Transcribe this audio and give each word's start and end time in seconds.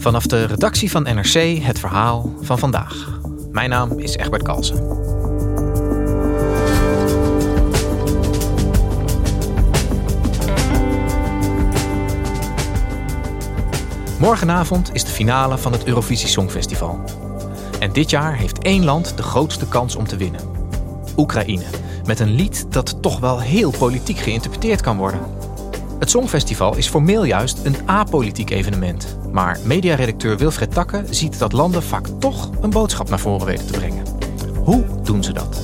Vanaf 0.00 0.26
de 0.26 0.44
redactie 0.44 0.90
van 0.90 1.02
NRC 1.02 1.62
het 1.62 1.78
verhaal 1.78 2.34
van 2.40 2.58
vandaag. 2.58 3.20
Mijn 3.50 3.70
naam 3.70 3.98
is 3.98 4.16
Egbert 4.16 4.42
Kalsen. 4.42 4.76
Morgenavond 14.18 14.94
is 14.94 15.04
de 15.04 15.10
finale 15.10 15.58
van 15.58 15.72
het 15.72 15.84
Eurovisie 15.84 16.28
Songfestival. 16.28 17.00
En 17.78 17.92
dit 17.92 18.10
jaar 18.10 18.36
heeft 18.36 18.58
één 18.58 18.84
land 18.84 19.16
de 19.16 19.22
grootste 19.22 19.68
kans 19.68 19.96
om 19.96 20.06
te 20.06 20.16
winnen. 20.16 20.40
Oekraïne, 21.16 21.64
met 22.04 22.20
een 22.20 22.34
lied 22.34 22.72
dat 22.72 23.02
toch 23.02 23.18
wel 23.18 23.40
heel 23.40 23.70
politiek 23.78 24.18
geïnterpreteerd 24.18 24.80
kan 24.80 24.96
worden. 24.96 25.20
Het 25.98 26.10
Songfestival 26.10 26.76
is 26.76 26.88
formeel 26.88 27.24
juist 27.24 27.64
een 27.64 27.76
apolitiek 27.86 28.50
evenement. 28.50 29.19
Maar 29.32 29.58
mediaredacteur 29.64 30.36
Wilfred 30.36 30.72
Takke 30.72 31.04
ziet 31.10 31.38
dat 31.38 31.52
landen 31.52 31.82
vaak 31.82 32.06
toch 32.18 32.50
een 32.60 32.70
boodschap 32.70 33.08
naar 33.08 33.18
voren 33.18 33.46
weten 33.46 33.66
te 33.66 33.72
brengen. 33.72 34.04
Hoe 34.64 34.84
doen 35.02 35.22
ze 35.22 35.32
dat? 35.32 35.60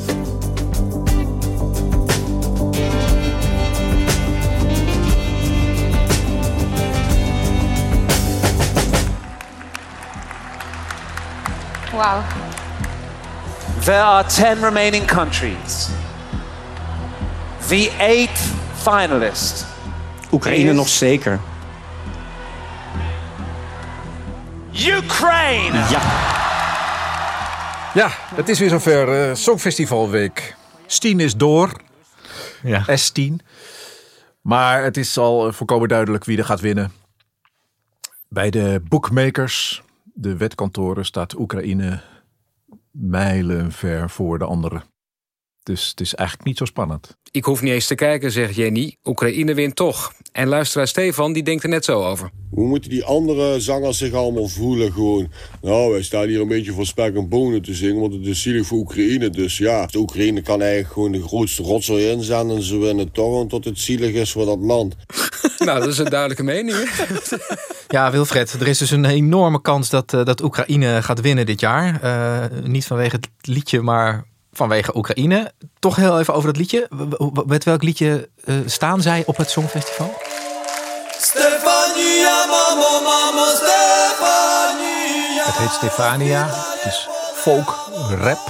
Wow. 11.93 12.23
There 13.85 14.03
are 14.03 14.29
10 14.29 14.61
remaining 14.61 15.07
countries. 15.07 15.89
The 17.69 17.91
eighth 17.99 18.41
finalist. 18.75 19.67
Oekraïne 20.33 20.71
is 20.71 20.77
nog 20.77 20.89
zeker. 20.89 21.41
Ukraine! 24.87 25.79
Ja, 25.79 26.01
Ja, 27.95 28.09
het 28.35 28.49
is 28.49 28.59
weer 28.59 28.69
zover. 28.69 29.29
eh 29.29 29.35
Songfestivalweek. 29.35 30.57
Stien 30.87 31.21
is 31.21 31.37
door. 31.37 31.73
Ja. 32.63 32.85
S10. 32.91 33.35
Maar 34.41 34.83
het 34.83 34.97
is 34.97 35.19
al 35.19 35.47
eh, 35.47 35.53
volkomen 35.53 35.89
duidelijk 35.89 36.25
wie 36.25 36.39
er 36.39 36.45
gaat 36.45 36.61
winnen. 36.61 36.93
Bij 38.29 38.51
de 38.51 38.83
bookmakers, 38.89 39.83
de 40.05 40.37
wetkantoren, 40.37 41.05
staat 41.05 41.39
Oekraïne 41.39 42.01
mijlenver 42.91 44.11
voor 44.11 44.39
de 44.39 44.45
anderen. 44.45 44.83
Dus 45.67 45.89
het 45.89 46.01
is 46.01 46.15
eigenlijk 46.15 46.49
niet 46.49 46.59
zo 46.59 46.65
spannend. 46.65 47.17
Ik 47.31 47.45
hoef 47.45 47.63
niet 47.63 47.73
eens 47.73 47.87
te 47.87 47.95
kijken, 47.95 48.33
zegt 48.33 48.55
Jenny. 48.55 48.97
Oekraïne 49.05 49.55
wint 49.55 49.77
toch. 49.77 50.13
En 50.33 50.49
luisteraar 50.49 50.89
Stefan, 50.89 51.33
die 51.33 51.43
denkt 51.43 51.63
er 51.63 51.69
net 51.69 51.85
zo 51.85 52.05
over. 52.05 52.31
Hoe 52.51 52.67
moeten 52.67 52.91
die 52.91 53.05
andere 53.05 53.61
zangers 53.61 53.99
zich 53.99 54.13
allemaal 54.13 54.49
voelen? 54.49 54.93
Gewoon, 54.93 55.33
nou, 55.63 55.93
wij 55.93 56.03
staan 56.03 56.27
hier 56.27 56.41
een 56.41 56.49
beetje 56.49 56.73
voor 56.73 56.87
spek 56.87 57.15
en 57.15 57.29
bonen 57.29 57.63
te 57.63 57.75
zingen, 57.75 58.01
want 58.01 58.13
het 58.13 58.27
is 58.27 58.43
zielig 58.43 58.67
voor 58.67 58.79
Oekraïne. 58.79 59.31
Dus 59.31 59.59
ja, 59.59 59.87
de 59.87 59.99
Oekraïne 59.99 60.43
kan 60.43 60.63
eigenlijk 60.63 60.93
gewoon 60.93 61.13
de 61.13 61.23
grootste 61.23 61.63
rotzooi 61.63 62.11
inzenden 62.11 62.57
en 62.57 62.63
ze 62.63 62.79
winnen 62.79 63.13
toch, 63.13 63.41
omdat 63.41 63.65
het 63.65 63.79
zielig 63.79 64.13
is 64.13 64.33
voor 64.33 64.47
dat 64.47 64.59
land. 64.61 64.97
nou, 65.59 65.81
dat 65.81 65.89
is 65.89 65.99
een 65.99 66.11
duidelijke 66.11 66.43
mening. 66.43 66.77
hè? 66.77 67.37
Ja, 67.89 68.11
Wilfred, 68.11 68.53
er 68.53 68.69
is 68.69 68.79
dus 68.79 68.91
een 68.91 69.05
enorme 69.05 69.61
kans 69.61 69.91
dat, 69.91 70.13
eh, 70.13 70.25
dat 70.25 70.43
Oekraïne 70.43 71.03
gaat 71.03 71.21
winnen 71.21 71.47
dit 71.47 71.61
jaar. 71.61 72.03
Eh, 72.03 72.59
niet 72.63 72.87
vanwege 72.87 73.17
het 73.17 73.29
liedje, 73.41 73.81
maar 73.81 74.25
vanwege 74.57 74.97
Oekraïne. 74.97 75.53
Toch 75.79 75.97
heel 75.97 76.19
even 76.19 76.35
over 76.35 76.47
dat 76.49 76.57
liedje. 76.57 76.89
Met 77.47 77.65
welk 77.65 77.83
liedje 77.83 78.29
eh, 78.45 78.55
staan 78.67 79.01
zij 79.03 79.23
op 79.27 79.37
het 79.37 79.51
Songfestival? 79.51 80.15
Het 85.45 85.57
heet 85.57 85.71
Stefania. 85.71 86.47
Het 86.47 86.85
is 86.85 87.09
folk, 87.35 87.91
rap. 88.11 88.47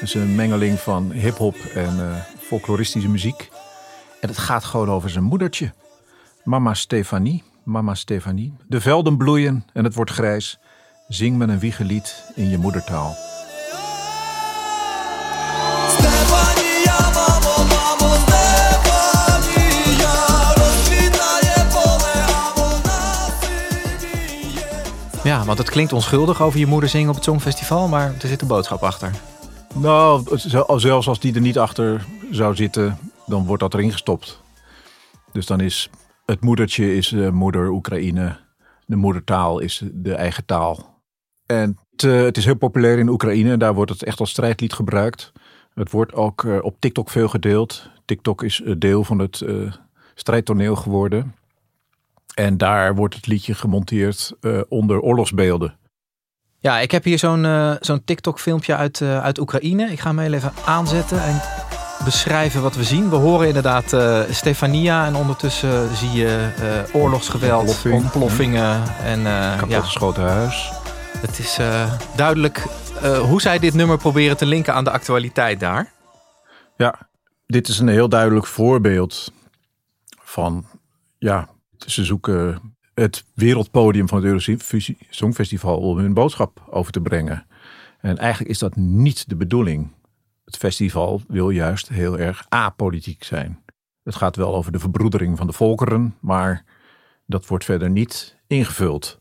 Het 0.00 0.08
is 0.08 0.14
een 0.14 0.34
mengeling 0.34 0.78
van 0.78 1.10
hip-hop 1.10 1.56
en 1.74 2.00
eh, 2.00 2.16
folkloristische 2.38 3.08
muziek. 3.08 3.50
En 4.20 4.28
het 4.28 4.38
gaat 4.38 4.64
gewoon 4.64 4.90
over 4.90 5.10
zijn 5.10 5.24
moedertje. 5.24 5.72
Mama 6.44 6.74
Stefanie. 6.74 7.42
Mama 7.64 7.94
Stefanie. 7.94 8.56
De 8.68 8.80
velden 8.80 9.16
bloeien 9.16 9.66
en 9.72 9.84
het 9.84 9.94
wordt 9.94 10.10
grijs. 10.10 10.58
Zing 11.08 11.36
me 11.36 11.46
een 11.46 11.58
wiegelied 11.58 12.24
in 12.34 12.48
je 12.48 12.58
moedertaal. 12.58 13.29
Ja, 25.24 25.44
want 25.44 25.58
het 25.58 25.70
klinkt 25.70 25.92
onschuldig 25.92 26.42
over 26.42 26.58
je 26.58 26.66
moeder 26.66 26.88
zingen 26.88 27.08
op 27.08 27.14
het 27.14 27.24
Songfestival, 27.24 27.88
maar 27.88 28.14
er 28.20 28.28
zit 28.28 28.40
een 28.42 28.48
boodschap 28.48 28.82
achter. 28.82 29.10
Nou, 29.74 30.38
zel- 30.38 30.80
zelfs 30.80 31.08
als 31.08 31.20
die 31.20 31.34
er 31.34 31.40
niet 31.40 31.58
achter 31.58 32.04
zou 32.30 32.54
zitten, 32.54 32.98
dan 33.26 33.46
wordt 33.46 33.62
dat 33.62 33.74
erin 33.74 33.92
gestopt. 33.92 34.42
Dus 35.32 35.46
dan 35.46 35.60
is 35.60 35.90
het 36.26 36.40
moedertje 36.40 36.96
is 36.96 37.14
moeder 37.32 37.68
Oekraïne. 37.70 38.36
De 38.86 38.96
moedertaal 38.96 39.58
is 39.58 39.82
de 39.92 40.14
eigen 40.14 40.44
taal. 40.44 41.00
En 41.46 41.78
het, 41.90 42.04
eh, 42.04 42.20
het 42.22 42.36
is 42.36 42.44
heel 42.44 42.54
populair 42.54 42.98
in 42.98 43.08
Oekraïne. 43.08 43.56
Daar 43.56 43.74
wordt 43.74 43.90
het 43.90 44.02
echt 44.04 44.20
als 44.20 44.30
strijdlied 44.30 44.72
gebruikt. 44.72 45.32
Het 45.74 45.90
wordt 45.90 46.14
ook 46.14 46.44
eh, 46.44 46.58
op 46.62 46.76
TikTok 46.78 47.10
veel 47.10 47.28
gedeeld. 47.28 47.90
TikTok 48.04 48.42
is 48.42 48.62
eh, 48.62 48.74
deel 48.78 49.04
van 49.04 49.18
het 49.18 49.44
strijdtoneel 50.14 50.76
geworden. 50.76 51.34
En 52.44 52.56
daar 52.56 52.94
wordt 52.94 53.14
het 53.14 53.26
liedje 53.26 53.54
gemonteerd 53.54 54.32
eh, 54.40 54.60
onder 54.68 55.00
oorlogsbeelden. 55.00 55.78
Ja, 56.58 56.78
ik 56.78 56.90
heb 56.90 57.04
hier 57.04 57.18
zo'n 57.18 57.44
eh, 57.44 57.74
zo'n 57.80 58.04
TikTok-filmpje 58.04 58.76
uit, 58.76 59.00
eh, 59.00 59.22
uit 59.22 59.38
Oekraïne. 59.38 59.90
Ik 59.90 60.00
ga 60.00 60.08
hem 60.08 60.18
heel 60.18 60.32
even 60.32 60.52
aanzetten 60.64 61.22
en 61.22 61.40
beschrijven 62.04 62.62
wat 62.62 62.74
we 62.76 62.84
zien. 62.84 63.10
We 63.10 63.16
horen 63.16 63.46
inderdaad 63.46 63.92
eh, 63.92 64.20
Stefania 64.30 65.06
en 65.06 65.14
ondertussen 65.14 65.96
zie 65.96 66.10
je 66.12 66.52
eh, 66.92 66.94
oorlogsgeweld, 67.00 67.60
Ontploffing. 67.60 67.94
ontploffingen. 68.02 68.82
En 69.04 69.18
eh, 69.18 69.24
ja, 69.24 69.56
Kapotgeschoten 69.56 70.22
huis. 70.22 70.72
het 71.18 71.38
is 71.38 71.58
eh, 71.58 71.92
duidelijk 72.16 72.66
eh, 73.02 73.18
hoe 73.18 73.40
zij 73.40 73.58
dit 73.58 73.74
nummer 73.74 73.98
proberen 73.98 74.36
te 74.36 74.46
linken 74.46 74.74
aan 74.74 74.84
de 74.84 74.90
actualiteit 74.90 75.60
daar. 75.60 75.92
Ja, 76.76 76.94
dit 77.46 77.68
is 77.68 77.78
een 77.78 77.88
heel 77.88 78.08
duidelijk 78.08 78.46
voorbeeld 78.46 79.32
van, 80.22 80.64
ja, 81.18 81.48
ze 81.86 82.04
zoeken 82.04 82.74
het 82.94 83.24
wereldpodium 83.34 84.08
van 84.08 84.18
het 84.18 84.26
Eurovisie 84.26 84.98
Songfestival 85.10 85.78
om 85.78 85.98
hun 85.98 86.14
boodschap 86.14 86.66
over 86.70 86.92
te 86.92 87.00
brengen. 87.00 87.46
En 88.00 88.18
eigenlijk 88.18 88.50
is 88.50 88.58
dat 88.58 88.76
niet 88.76 89.28
de 89.28 89.36
bedoeling. 89.36 89.92
Het 90.44 90.56
festival 90.56 91.22
wil 91.28 91.50
juist 91.50 91.88
heel 91.88 92.18
erg 92.18 92.46
apolitiek 92.48 93.24
zijn. 93.24 93.62
Het 94.02 94.14
gaat 94.14 94.36
wel 94.36 94.54
over 94.54 94.72
de 94.72 94.78
verbroedering 94.78 95.36
van 95.36 95.46
de 95.46 95.52
volkeren, 95.52 96.16
maar 96.20 96.64
dat 97.26 97.46
wordt 97.46 97.64
verder 97.64 97.90
niet 97.90 98.36
ingevuld. 98.46 99.20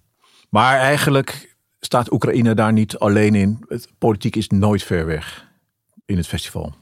Maar 0.49 0.77
eigenlijk 0.77 1.55
staat 1.79 2.11
Oekraïne 2.11 2.53
daar 2.53 2.73
niet 2.73 2.97
alleen 2.97 3.35
in. 3.35 3.65
Het, 3.67 3.89
politiek 3.97 4.35
is 4.35 4.47
nooit 4.47 4.83
ver 4.83 5.05
weg 5.05 5.47
in 6.05 6.17
het 6.17 6.27
festival. 6.27 6.73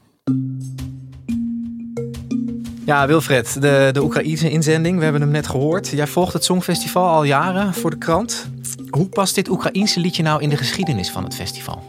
Ja, 2.88 3.06
Wilfred, 3.06 3.60
de, 3.60 3.90
de 3.92 4.02
Oekraïnse 4.02 4.50
inzending, 4.50 4.96
we 4.96 5.02
hebben 5.02 5.20
hem 5.20 5.30
net 5.30 5.46
gehoord. 5.46 5.88
Jij 5.88 6.06
volgt 6.06 6.32
het 6.32 6.44
Songfestival 6.44 7.08
al 7.08 7.24
jaren 7.24 7.74
voor 7.74 7.90
de 7.90 7.98
krant. 7.98 8.50
Hoe 8.90 9.08
past 9.08 9.34
dit 9.34 9.48
Oekraïense 9.48 10.00
liedje 10.00 10.22
nou 10.22 10.42
in 10.42 10.48
de 10.48 10.56
geschiedenis 10.56 11.10
van 11.10 11.24
het 11.24 11.34
festival? 11.34 11.82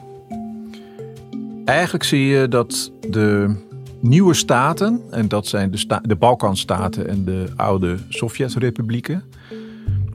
Eigenlijk 1.65 2.03
zie 2.03 2.25
je 2.25 2.47
dat 2.47 2.91
de 3.09 3.55
nieuwe 3.99 4.33
staten, 4.33 5.01
en 5.11 5.27
dat 5.27 5.47
zijn 5.47 5.71
de, 5.71 5.99
de 6.01 6.15
Balkanstaten 6.15 7.07
en 7.07 7.25
de 7.25 7.45
oude 7.55 7.97
Sovjet-republieken, 8.09 9.23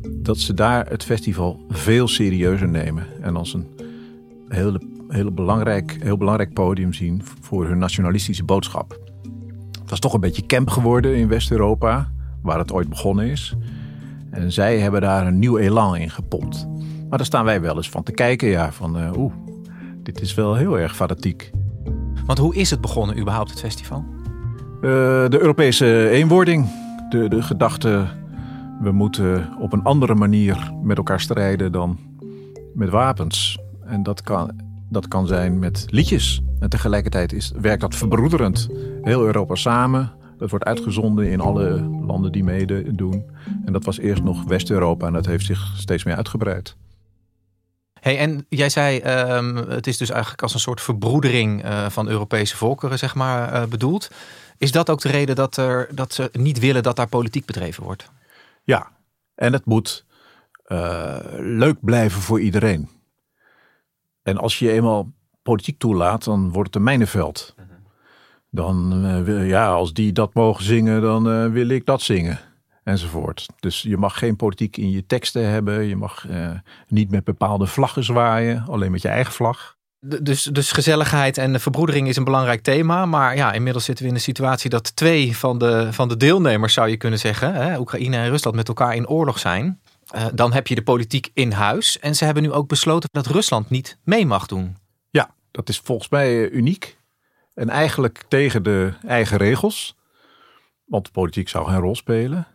dat 0.06 0.38
ze 0.38 0.54
daar 0.54 0.86
het 0.88 1.04
festival 1.04 1.64
veel 1.68 2.08
serieuzer 2.08 2.68
nemen 2.68 3.06
en 3.22 3.36
als 3.36 3.54
een 3.54 3.66
hele, 4.48 4.80
hele 5.08 5.30
belangrijk, 5.30 5.96
heel 6.00 6.16
belangrijk 6.16 6.52
podium 6.52 6.92
zien 6.92 7.22
voor 7.40 7.66
hun 7.66 7.78
nationalistische 7.78 8.44
boodschap. 8.44 9.12
Was 9.94 10.02
toch 10.02 10.14
een 10.14 10.20
beetje 10.20 10.46
camp 10.46 10.70
geworden 10.70 11.16
in 11.16 11.28
West-Europa, 11.28 12.08
waar 12.42 12.58
het 12.58 12.72
ooit 12.72 12.88
begonnen 12.88 13.26
is. 13.26 13.56
En 14.30 14.52
zij 14.52 14.78
hebben 14.78 15.00
daar 15.00 15.26
een 15.26 15.38
nieuw 15.38 15.58
elan 15.58 15.96
in 15.96 16.10
gepompt. 16.10 16.66
Maar 17.08 17.18
daar 17.18 17.26
staan 17.26 17.44
wij 17.44 17.60
wel 17.60 17.76
eens 17.76 17.90
van 17.90 18.02
te 18.02 18.12
kijken, 18.12 18.48
ja, 18.48 18.72
van 18.72 18.98
uh, 18.98 19.16
oeh, 19.16 19.32
dit 20.02 20.20
is 20.20 20.34
wel 20.34 20.54
heel 20.54 20.78
erg 20.78 20.96
fanatiek. 20.96 21.50
Want 22.26 22.38
hoe 22.38 22.54
is 22.54 22.70
het 22.70 22.80
begonnen 22.80 23.18
überhaupt, 23.18 23.50
het 23.50 23.60
festival? 23.60 24.04
Uh, 24.76 24.80
de 25.28 25.38
Europese 25.40 26.08
eenwording, 26.08 26.68
de, 27.08 27.28
de 27.28 27.42
gedachte, 27.42 28.06
we 28.80 28.92
moeten 28.92 29.48
op 29.60 29.72
een 29.72 29.82
andere 29.82 30.14
manier 30.14 30.72
met 30.82 30.96
elkaar 30.96 31.20
strijden 31.20 31.72
dan 31.72 31.98
met 32.74 32.90
wapens. 32.90 33.58
En 33.84 34.02
dat 34.02 34.22
kan, 34.22 34.50
dat 34.94 35.08
kan 35.08 35.26
zijn 35.26 35.58
met 35.58 35.86
liedjes. 35.88 36.42
En 36.60 36.68
tegelijkertijd 36.68 37.32
is, 37.32 37.52
werkt 37.60 37.80
dat 37.80 37.94
verbroederend. 37.94 38.68
Heel 39.02 39.24
Europa 39.24 39.54
samen. 39.54 40.12
Dat 40.38 40.50
wordt 40.50 40.64
uitgezonden 40.64 41.30
in 41.30 41.40
alle 41.40 41.80
landen 42.06 42.32
die 42.32 42.44
meedoen. 42.44 43.24
En 43.64 43.72
dat 43.72 43.84
was 43.84 43.98
eerst 43.98 44.22
nog 44.22 44.44
West-Europa 44.44 45.06
en 45.06 45.12
dat 45.12 45.26
heeft 45.26 45.44
zich 45.44 45.72
steeds 45.76 46.04
meer 46.04 46.16
uitgebreid. 46.16 46.76
Hey, 48.00 48.18
en 48.18 48.46
jij 48.48 48.68
zei, 48.68 49.02
um, 49.36 49.56
het 49.56 49.86
is 49.86 49.96
dus 49.96 50.10
eigenlijk 50.10 50.42
als 50.42 50.54
een 50.54 50.60
soort 50.60 50.80
verbroedering 50.80 51.64
uh, 51.64 51.88
van 51.88 52.08
Europese 52.08 52.56
volkeren, 52.56 52.98
zeg 52.98 53.14
maar, 53.14 53.52
uh, 53.52 53.64
bedoeld. 53.64 54.10
Is 54.58 54.72
dat 54.72 54.90
ook 54.90 55.00
de 55.00 55.08
reden 55.08 55.34
dat, 55.34 55.56
er, 55.56 55.88
dat 55.94 56.12
ze 56.12 56.30
niet 56.32 56.58
willen 56.58 56.82
dat 56.82 56.96
daar 56.96 57.08
politiek 57.08 57.44
bedreven 57.44 57.82
wordt? 57.84 58.10
Ja, 58.62 58.90
en 59.34 59.52
het 59.52 59.64
moet 59.64 60.04
uh, 60.66 61.16
leuk 61.38 61.76
blijven 61.80 62.20
voor 62.20 62.40
iedereen. 62.40 62.88
En 64.24 64.38
als 64.38 64.58
je 64.58 64.72
eenmaal 64.72 65.12
politiek 65.42 65.78
toelaat, 65.78 66.24
dan 66.24 66.52
wordt 66.52 66.66
het 66.66 66.76
een 66.76 66.82
mijnenveld. 66.82 67.54
Dan, 68.50 69.04
uh, 69.06 69.48
ja, 69.48 69.72
als 69.72 69.92
die 69.92 70.12
dat 70.12 70.34
mogen 70.34 70.64
zingen, 70.64 71.02
dan 71.02 71.28
uh, 71.28 71.50
wil 71.52 71.68
ik 71.68 71.86
dat 71.86 72.02
zingen. 72.02 72.38
Enzovoort. 72.84 73.46
Dus 73.60 73.82
je 73.82 73.96
mag 73.96 74.18
geen 74.18 74.36
politiek 74.36 74.76
in 74.76 74.90
je 74.90 75.06
teksten 75.06 75.48
hebben. 75.48 75.84
Je 75.84 75.96
mag 75.96 76.26
uh, 76.30 76.50
niet 76.88 77.10
met 77.10 77.24
bepaalde 77.24 77.66
vlaggen 77.66 78.04
zwaaien. 78.04 78.64
Alleen 78.68 78.90
met 78.90 79.02
je 79.02 79.08
eigen 79.08 79.32
vlag. 79.32 79.76
Dus, 80.00 80.42
dus 80.42 80.72
gezelligheid 80.72 81.38
en 81.38 81.60
verbroedering 81.60 82.08
is 82.08 82.16
een 82.16 82.24
belangrijk 82.24 82.62
thema. 82.62 83.06
Maar 83.06 83.36
ja, 83.36 83.52
inmiddels 83.52 83.84
zitten 83.84 84.04
we 84.04 84.10
in 84.10 84.16
een 84.16 84.22
situatie 84.22 84.70
dat 84.70 84.96
twee 84.96 85.36
van 85.36 85.58
de, 85.58 85.92
van 85.92 86.08
de 86.08 86.16
deelnemers, 86.16 86.74
zou 86.74 86.88
je 86.88 86.96
kunnen 86.96 87.18
zeggen, 87.18 87.54
hè, 87.54 87.78
Oekraïne 87.78 88.16
en 88.16 88.28
Rusland, 88.28 88.56
met 88.56 88.68
elkaar 88.68 88.94
in 88.94 89.08
oorlog 89.08 89.38
zijn. 89.38 89.80
Uh, 90.14 90.26
dan 90.34 90.52
heb 90.52 90.66
je 90.66 90.74
de 90.74 90.82
politiek 90.82 91.30
in 91.34 91.52
huis. 91.52 91.98
En 91.98 92.14
ze 92.14 92.24
hebben 92.24 92.42
nu 92.42 92.52
ook 92.52 92.68
besloten 92.68 93.08
dat 93.12 93.26
Rusland 93.26 93.70
niet 93.70 93.98
mee 94.04 94.26
mag 94.26 94.46
doen. 94.46 94.76
Ja, 95.10 95.34
dat 95.50 95.68
is 95.68 95.78
volgens 95.78 96.08
mij 96.08 96.48
uniek. 96.50 96.98
En 97.54 97.68
eigenlijk 97.68 98.24
tegen 98.28 98.62
de 98.62 98.92
eigen 99.06 99.36
regels. 99.36 99.96
Want 100.84 101.04
de 101.04 101.10
politiek 101.10 101.48
zou 101.48 101.66
geen 101.68 101.80
rol 101.80 101.94
spelen. 101.94 102.46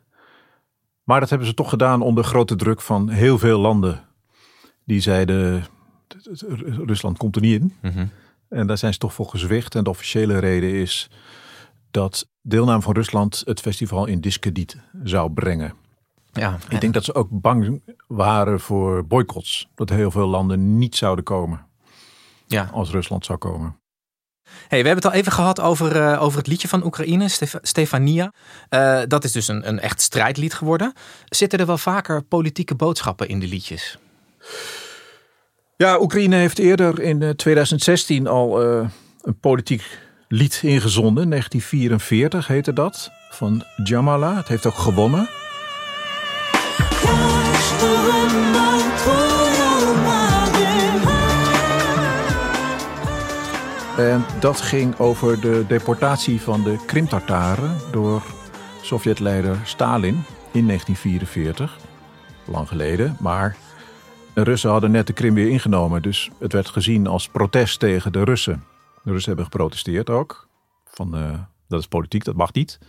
Maar 1.03 1.19
dat 1.19 1.29
hebben 1.29 1.47
ze 1.47 1.53
toch 1.53 1.69
gedaan 1.69 2.01
onder 2.01 2.23
grote 2.23 2.55
druk 2.55 2.81
van 2.81 3.09
heel 3.09 3.37
veel 3.37 3.59
landen. 3.59 4.05
Die 4.85 4.99
zeiden, 4.99 5.65
Rusland 6.85 7.17
komt 7.17 7.35
er 7.35 7.41
niet 7.41 7.61
in. 7.61 7.73
Mm 7.81 7.91
-hmm. 7.91 8.11
En 8.49 8.67
daar 8.67 8.77
zijn 8.77 8.93
ze 8.93 8.99
toch 8.99 9.13
voor 9.13 9.29
gezwicht. 9.29 9.75
En 9.75 9.83
de 9.83 9.89
officiële 9.89 10.37
reden 10.37 10.73
is 10.73 11.09
dat 11.91 12.29
deelname 12.41 12.81
van 12.81 12.93
Rusland 12.93 13.41
het 13.45 13.59
festival 13.59 14.05
in 14.05 14.21
discrediet 14.21 14.77
zou 15.03 15.31
brengen. 15.31 15.73
Ja, 16.39 16.57
ik 16.69 16.81
denk 16.81 16.93
dat 16.93 17.03
ze 17.03 17.15
ook 17.15 17.27
bang 17.31 17.81
waren 18.07 18.59
voor 18.59 19.07
boycotts. 19.07 19.69
Dat 19.75 19.89
heel 19.89 20.11
veel 20.11 20.27
landen 20.27 20.77
niet 20.77 20.95
zouden 20.95 21.23
komen. 21.23 21.65
Ja. 22.47 22.69
Als 22.73 22.89
Rusland 22.89 23.25
zou 23.25 23.37
komen. 23.37 23.77
Hey, 24.43 24.81
we 24.81 24.87
hebben 24.87 24.95
het 24.95 25.05
al 25.05 25.19
even 25.19 25.31
gehad 25.31 25.59
over, 25.59 25.95
uh, 25.95 26.21
over 26.21 26.37
het 26.37 26.47
liedje 26.47 26.67
van 26.67 26.85
Oekraïne, 26.85 27.27
Stef 27.27 27.55
Stefania. 27.61 28.33
Uh, 28.69 29.01
dat 29.07 29.23
is 29.23 29.31
dus 29.31 29.47
een, 29.47 29.67
een 29.67 29.79
echt 29.79 30.01
strijdlied 30.01 30.53
geworden. 30.53 30.93
Zitten 31.25 31.59
er 31.59 31.65
wel 31.65 31.77
vaker 31.77 32.23
politieke 32.23 32.75
boodschappen 32.75 33.27
in 33.27 33.39
de 33.39 33.47
liedjes? 33.47 33.97
Ja, 35.77 35.99
Oekraïne 35.99 36.35
heeft 36.35 36.59
eerder 36.59 37.01
in 37.01 37.35
2016 37.35 38.27
al 38.27 38.63
uh, 38.63 38.89
een 39.21 39.39
politiek 39.39 39.99
lied 40.27 40.59
ingezonden. 40.63 41.29
1944 41.29 42.47
heette 42.47 42.73
dat, 42.73 43.11
van 43.29 43.63
Jamala. 43.83 44.35
Het 44.35 44.47
heeft 44.47 44.65
ook 44.65 44.77
gewonnen. 44.77 45.29
En 53.99 54.25
dat 54.39 54.61
ging 54.61 54.99
over 54.99 55.41
de 55.41 55.65
deportatie 55.67 56.41
van 56.41 56.63
de 56.63 56.83
Krim-Tartaren 56.85 57.77
door 57.91 58.23
Sovjetleider 58.81 59.57
Stalin 59.63 60.23
in 60.51 60.65
1944. 60.65 61.77
Lang 62.45 62.67
geleden, 62.67 63.17
maar 63.19 63.57
de 64.33 64.43
Russen 64.43 64.69
hadden 64.69 64.91
net 64.91 65.07
de 65.07 65.13
Krim 65.13 65.33
weer 65.33 65.49
ingenomen. 65.49 66.01
Dus 66.01 66.29
het 66.39 66.53
werd 66.53 66.69
gezien 66.69 67.07
als 67.07 67.29
protest 67.29 67.79
tegen 67.79 68.11
de 68.11 68.23
Russen. 68.23 68.63
De 69.03 69.11
Russen 69.11 69.27
hebben 69.27 69.51
geprotesteerd 69.51 70.09
ook. 70.09 70.47
Van, 70.85 71.17
uh, 71.17 71.39
dat 71.67 71.79
is 71.79 71.87
politiek, 71.87 72.23
dat 72.23 72.35
mag 72.35 72.53
niet. 72.53 72.79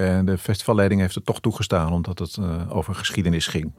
En 0.00 0.24
de 0.24 0.38
festivalleiding 0.38 1.00
heeft 1.00 1.14
het 1.14 1.24
toch 1.24 1.40
toegestaan, 1.40 1.92
omdat 1.92 2.18
het 2.18 2.36
uh, 2.40 2.76
over 2.76 2.94
geschiedenis 2.94 3.46
ging. 3.46 3.72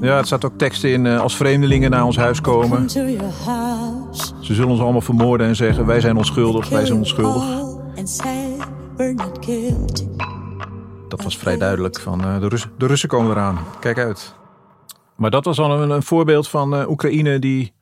Ja, 0.00 0.16
het 0.16 0.26
staat 0.26 0.44
ook 0.44 0.58
teksten 0.58 0.92
in 0.92 1.04
uh, 1.04 1.20
als 1.20 1.36
vreemdelingen 1.36 1.90
naar 1.90 2.04
ons 2.04 2.16
huis 2.16 2.40
komen. 2.40 2.90
Ze 2.90 4.54
zullen 4.54 4.70
ons 4.70 4.80
allemaal 4.80 5.00
vermoorden 5.00 5.46
en 5.46 5.56
zeggen 5.56 5.86
wij 5.86 6.00
zijn 6.00 6.16
onschuldig, 6.16 6.68
wij 6.68 6.86
zijn 6.86 6.98
onschuldig. 6.98 7.44
Dat 11.08 11.22
was 11.22 11.38
vrij 11.38 11.56
duidelijk 11.56 12.00
van 12.00 12.20
uh, 12.24 12.40
de, 12.40 12.48
Rus 12.48 12.66
de 12.78 12.86
Russen 12.86 13.08
komen 13.08 13.30
eraan, 13.30 13.58
kijk 13.80 13.98
uit. 13.98 14.34
Maar 15.16 15.30
dat 15.30 15.44
was 15.44 15.58
al 15.58 15.82
een, 15.82 15.90
een 15.90 16.02
voorbeeld 16.02 16.48
van 16.48 16.88
Oekraïne 16.88 17.38
die 17.38 17.72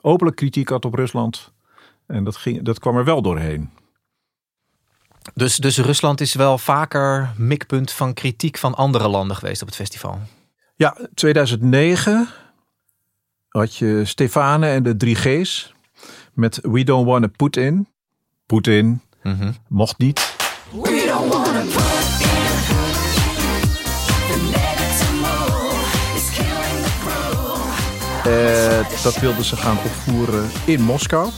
openlijk 0.00 0.36
kritiek 0.36 0.68
had 0.68 0.84
op 0.84 0.94
Rusland. 0.94 1.52
En 2.06 2.24
dat, 2.24 2.36
ging, 2.36 2.62
dat 2.62 2.78
kwam 2.78 2.96
er 2.96 3.04
wel 3.04 3.22
doorheen. 3.22 3.70
Dus, 5.34 5.56
dus 5.56 5.78
Rusland 5.78 6.20
is 6.20 6.34
wel 6.34 6.58
vaker 6.58 7.32
mikpunt 7.36 7.92
van 7.92 8.14
kritiek 8.14 8.58
van 8.58 8.74
andere 8.74 9.08
landen 9.08 9.36
geweest 9.36 9.62
op 9.62 9.68
het 9.68 9.76
festival. 9.76 10.20
Ja, 10.76 10.96
2009 11.14 12.28
had 13.48 13.76
je 13.76 14.04
Stefane 14.04 14.68
en 14.68 14.82
de 14.82 14.96
3G's 15.06 15.72
met 16.32 16.58
We 16.62 16.84
Don't 16.84 17.06
Wanna 17.06 17.26
Put 17.36 17.56
In. 17.56 17.88
Poetin 18.46 19.00
mm 19.22 19.38
-hmm. 19.38 19.54
mocht 19.68 19.98
niet. 19.98 20.34
We 20.70 21.04
don't 21.06 21.32
wanna 21.32 21.60
put 21.60 22.20
in. 22.20 22.36
Uh, 28.26 29.02
dat 29.02 29.18
wilden 29.20 29.44
ze 29.44 29.56
gaan 29.56 29.76
opvoeren 29.76 30.50
in 30.64 30.80
Moskou. 30.80 31.30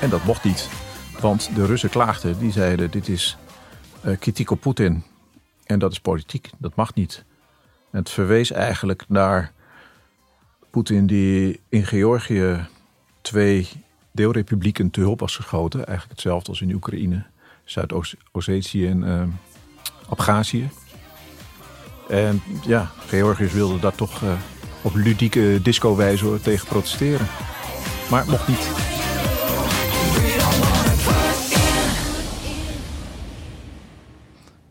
En 0.00 0.10
dat 0.10 0.24
mocht 0.24 0.44
niet. 0.44 0.68
Want 1.20 1.50
de 1.54 1.66
Russen 1.66 1.90
klaagden, 1.90 2.38
die 2.38 2.52
zeiden 2.52 2.90
dit 2.90 3.08
is 3.08 3.36
uh, 4.04 4.16
kritiek 4.18 4.50
op 4.50 4.60
Poetin. 4.60 5.04
En 5.64 5.78
dat 5.78 5.92
is 5.92 6.00
politiek, 6.00 6.50
dat 6.58 6.74
mag 6.74 6.94
niet. 6.94 7.24
En 7.90 7.98
het 7.98 8.10
verwees 8.10 8.50
eigenlijk 8.50 9.04
naar 9.08 9.52
Poetin 10.70 11.06
die 11.06 11.60
in 11.68 11.86
Georgië 11.86 12.66
twee 13.20 13.68
deelrepublieken 14.12 14.90
te 14.90 15.00
hulp 15.00 15.20
was 15.20 15.36
geschoten. 15.36 15.86
Eigenlijk 15.86 16.10
hetzelfde 16.10 16.48
als 16.48 16.60
in 16.60 16.74
Oekraïne, 16.74 17.24
Zuid-Ossetië 17.64 18.86
en 18.86 19.02
uh, 19.02 19.22
Abhazie. 20.08 20.68
En 22.08 22.42
ja, 22.66 22.90
Georgiërs 23.06 23.52
wilden 23.52 23.80
daar 23.80 23.94
toch 23.94 24.22
uh, 24.22 24.32
op 24.82 24.94
ludieke 24.94 25.60
disco-wijze 25.62 26.40
tegen 26.42 26.68
protesteren. 26.68 27.26
Maar 28.10 28.24
mocht 28.28 28.48
niet. 28.48 28.95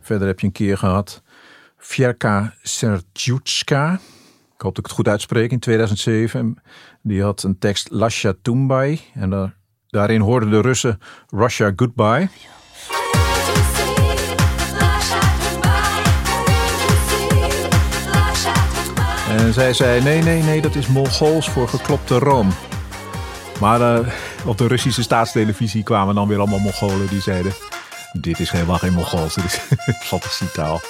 Verder 0.05 0.27
heb 0.27 0.39
je 0.39 0.45
een 0.45 0.51
keer 0.51 0.77
gehad 0.77 1.21
Vjerka 1.77 2.53
Sertjutska. 2.62 3.93
Ik 4.55 4.62
hoop 4.62 4.75
dat 4.75 4.77
ik 4.77 4.85
het 4.85 4.91
goed 4.91 5.07
uitspreek. 5.07 5.51
In 5.51 5.59
2007. 5.59 6.62
Die 7.01 7.24
had 7.24 7.43
een 7.43 7.57
tekst 7.57 7.89
Lasha 7.91 8.33
Tumbai. 8.41 9.01
En 9.13 9.29
daar, 9.29 9.55
daarin 9.88 10.21
hoorden 10.21 10.50
de 10.50 10.62
Russen 10.62 11.00
Russia 11.29 11.74
Goodbye. 11.75 12.29
En 19.29 19.53
zij 19.53 19.74
zei: 19.74 20.03
nee, 20.03 20.21
nee, 20.21 20.43
nee, 20.43 20.62
dat 20.62 20.75
is 20.75 20.88
Mongols 20.88 21.50
voor 21.50 21.67
geklopte 21.67 22.19
room. 22.19 22.50
Maar 23.59 23.79
uh, 23.79 24.07
op 24.45 24.57
de 24.57 24.67
Russische 24.67 25.03
staatstelevisie 25.03 25.83
kwamen 25.83 26.15
dan 26.15 26.27
weer 26.27 26.39
allemaal 26.39 26.59
Mongolen 26.59 27.07
die 27.07 27.21
zeiden: 27.21 27.51
dit 28.22 28.39
is 28.39 28.50
helemaal 28.50 28.77
geen 28.77 28.93
Mongols, 28.93 29.34
dit 29.34 29.45
is 29.45 29.62
fantasietaal. 30.10 30.81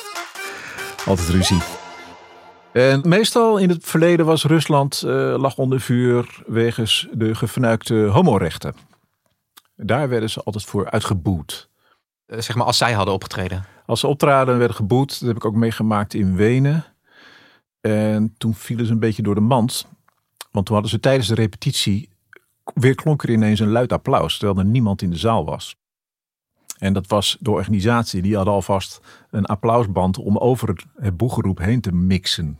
Altijd 1.06 1.30
ruzie. 1.30 1.62
En 2.74 3.02
meestal 3.04 3.58
in 3.58 3.70
het 3.70 3.86
verleden 3.86 4.26
was 4.26 4.44
Rusland 4.44 5.04
uh, 5.06 5.36
lag 5.38 5.58
onder 5.58 5.82
vuur 5.82 6.44
wegens 6.46 7.08
de 7.12 7.36
gefnuikte 7.36 7.96
homorechten. 7.96 8.76
Daar 9.76 10.10
werden 10.10 10.30
ze 10.30 10.44
altijd 10.44 10.64
voor 10.64 10.90
uitgeboet. 10.90 11.70
Eh, 12.26 12.40
zeg 12.40 12.56
maar 12.56 12.66
als 12.66 12.78
zij 12.78 12.94
hadden 12.94 13.14
opgetreden. 13.14 13.66
Als 13.86 14.00
ze 14.00 14.08
optraden 14.08 14.54
en 14.54 14.60
werden 14.60 14.78
geboet, 14.78 15.20
dat 15.20 15.28
heb 15.28 15.38
ik 15.38 15.46
ook 15.46 15.56
meegemaakt 15.56 16.14
in 16.14 16.36
Wenen. 16.36 16.86
En 17.82 18.36
toen 18.38 18.56
vielen 18.56 18.86
ze 18.86 18.92
een 18.92 19.00
beetje 19.00 19.22
door 19.22 19.36
de 19.36 19.42
mand. 19.42 19.88
Want 20.52 20.66
toen 20.66 20.76
hadden 20.76 20.94
ze 20.94 21.00
tijdens 21.00 21.28
de 21.28 21.36
repetitie, 21.36 22.10
weer 22.74 22.96
klonk 22.96 23.24
er 23.24 23.30
ineens 23.30 23.60
een 23.60 23.72
luid 23.72 23.92
applaus, 23.92 24.38
terwijl 24.38 24.60
er 24.60 24.66
niemand 24.66 25.02
in 25.02 25.10
de 25.10 25.18
zaal 25.18 25.46
was. 25.46 25.76
En 26.76 26.94
dat 26.94 27.08
was 27.08 27.38
de 27.40 27.52
organisatie, 27.52 28.22
die 28.22 28.36
hadden 28.36 28.54
alvast 28.54 29.00
een 29.32 29.46
applausband 29.46 30.18
om 30.18 30.38
over 30.38 30.68
het, 30.96 31.18
boegeroep 31.18 31.58
heen 31.58 31.82
te 31.82 31.92
mixen. 31.92 32.60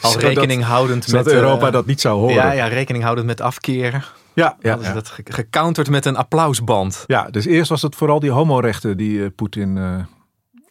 Al 0.00 0.10
Zodat- 0.10 0.28
rekening 0.28 0.62
houdend 0.64 1.12
met... 1.12 1.26
eh, 1.26 1.32
Europa 1.32 1.70
dat 1.70 1.86
niet 1.86 2.00
zou 2.00 2.18
horen. 2.18 2.34
Ja, 2.34 2.52
ja, 2.52 2.66
rekening 2.66 3.04
houdend 3.04 3.26
met 3.26 3.40
afkeren. 3.40 4.02
ja, 4.34 4.56
ja, 4.60 4.76
dat 4.92 5.08
ge- 5.08 5.22
gecounterd 5.24 5.90
met 5.90 6.04
een 6.06 6.16
applausband. 6.16 7.04
Ja, 7.06 7.30
dus 7.30 7.44
eerst 7.44 7.70
was 7.70 7.82
het 7.82 7.94
vooral 7.94 8.20
die 8.20 8.30
homorechten 8.30 8.96
die 8.96 9.22
eh, 9.24 9.30
Poetin 9.36 9.76
eh, 9.78 10.04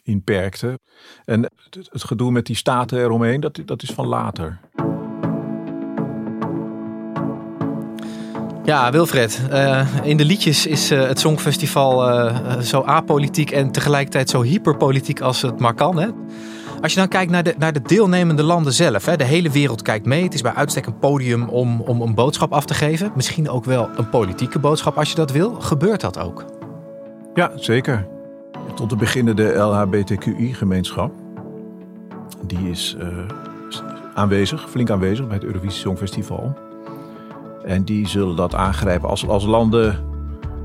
inperkte. 0.04 0.80
En 1.26 1.42
het, 1.42 1.90
het 1.92 2.04
gedoe 2.04 2.32
met 2.32 2.46
die 2.46 2.56
staten 2.56 3.00
eromheen, 3.00 3.40
dat, 3.42 3.60
dat 3.66 3.82
is 3.82 3.90
van 3.92 4.08
later. 4.08 4.60
Ja, 8.70 8.92
Wilfred, 8.92 9.42
eh, 9.50 9.88
in 10.04 10.18
de 10.18 10.26
liedjes 10.26 10.66
is 10.66 10.92
eh, 10.92 11.08
het 11.08 11.20
Songfestival 11.20 12.10
eh, 12.10 12.60
zo 12.60 12.82
apolitiek 12.82 13.52
en 13.52 13.72
tegelijkertijd 13.72 14.30
zo 14.30 14.42
hyperpolitiek 14.42 15.22
als 15.22 15.42
het 15.42 15.60
maar 15.60 15.74
kan. 15.74 16.00
Hè? 16.00 16.08
Als 16.82 16.94
je 16.94 17.00
dan 17.00 17.08
kijkt 17.08 17.32
naar 17.32 17.44
de, 17.44 17.56
naar 17.58 17.74
de 17.74 17.82
deelnemende 17.82 18.44
landen 18.44 18.74
zelf, 18.74 19.06
hè, 19.06 19.18
de 19.18 19.24
hele 19.24 19.50
wereld 19.50 19.82
kijkt 19.82 20.06
mee. 20.06 20.24
Het 20.24 20.34
is 20.34 20.42
bij 20.42 20.54
uitstek 20.54 20.86
een 20.86 21.00
podium 21.00 21.50
om, 21.50 21.82
om 21.82 22.02
een 22.02 22.14
boodschap 22.14 22.54
af 22.54 22.66
te 22.66 22.74
geven. 22.74 23.12
Misschien 23.16 23.50
ook 23.50 23.66
wel 23.66 23.90
een 23.98 24.10
politieke 24.10 24.60
boodschap 24.60 24.98
als 24.98 25.10
je 25.10 25.16
dat 25.16 25.32
wil. 25.32 25.52
Gebeurt 25.52 26.02
dat 26.02 26.20
ook? 26.20 26.46
Ja, 27.34 27.52
zeker. 27.56 28.08
Tot 28.76 28.90
te 28.90 28.96
beginnen 28.96 29.36
de 29.36 29.54
LHBTQI-gemeenschap. 29.54 31.12
Die 32.46 32.70
is 32.70 32.98
aanwezig, 34.14 34.70
flink 34.70 34.90
aanwezig 34.90 35.28
bij 35.28 35.36
het 35.36 35.46
Eurovisie 35.46 35.80
Songfestival. 35.80 36.69
En 37.66 37.84
die 37.84 38.08
zullen 38.08 38.36
dat 38.36 38.56
aangrijpen 38.56 39.10
als, 39.10 39.28
als 39.28 39.46
landen 39.46 40.08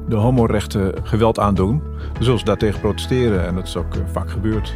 de 0.08 0.16
homorechten 0.16 0.94
geweld 1.02 1.38
aandoen. 1.38 1.82
Dan 2.12 2.22
zullen 2.22 2.38
ze 2.38 2.44
daartegen 2.44 2.80
protesteren 2.80 3.46
en 3.46 3.54
dat 3.54 3.66
is 3.66 3.76
ook 3.76 3.94
eh, 3.94 4.00
vaak 4.12 4.30
gebeurd. 4.30 4.74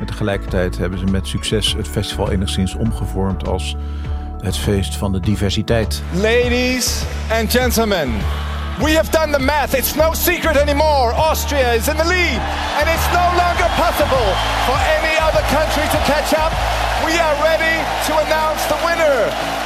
En 0.00 0.06
tegelijkertijd 0.06 0.78
hebben 0.78 0.98
ze 0.98 1.04
met 1.04 1.26
succes 1.26 1.74
het 1.74 1.88
festival 1.88 2.30
enigszins 2.30 2.74
omgevormd 2.74 3.48
als 3.48 3.76
het 4.40 4.56
feest 4.56 4.96
van 4.96 5.12
de 5.12 5.20
diversiteit. 5.20 6.02
Ladies 6.12 7.04
and 7.40 7.50
gentlemen, 7.50 8.08
we 8.78 8.90
have 8.94 9.10
done 9.10 9.32
the 9.36 9.44
math. 9.44 9.74
It's 9.74 9.94
no 9.94 10.12
secret 10.12 10.56
anymore. 10.60 11.12
Austria 11.12 11.70
is 11.70 11.88
in 11.88 11.96
the 11.96 12.06
lead, 12.06 12.40
and 12.78 12.86
it's 12.94 13.08
no 13.12 13.26
longer 13.42 13.68
possible 13.84 14.28
for 14.66 14.78
any 14.98 15.14
other 15.26 15.44
country 15.56 15.86
to 15.94 15.98
catch 16.12 16.32
up. 16.44 16.52
We 17.06 17.12
are 17.20 17.36
ready 17.42 17.76
to 18.06 18.12
announce. 18.24 18.66
The 18.68 18.78
winner 18.86 19.59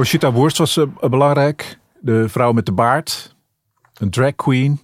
Conchita 0.00 0.32
Wurst 0.32 0.58
was 0.58 0.76
eh, 0.76 1.08
belangrijk. 1.10 1.78
De 2.00 2.28
vrouw 2.28 2.52
met 2.52 2.66
de 2.66 2.72
baard. 2.72 3.36
Een 3.94 4.10
drag 4.10 4.34
queen. 4.34 4.80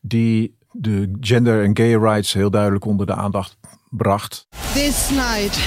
Die 0.00 0.56
de 0.70 1.16
gender 1.20 1.64
en 1.64 1.76
gay 1.76 1.94
rights 1.94 2.32
heel 2.32 2.50
duidelijk 2.50 2.84
onder 2.84 3.06
de 3.06 3.14
aandacht 3.14 3.56
bracht. 3.90 4.46
This 4.72 5.10
night 5.10 5.58